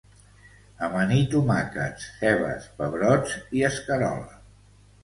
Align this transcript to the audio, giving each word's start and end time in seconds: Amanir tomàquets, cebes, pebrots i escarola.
Amanir 0.87 1.19
tomàquets, 1.35 2.09
cebes, 2.23 2.67
pebrots 2.81 3.39
i 3.61 3.67
escarola. 3.73 4.43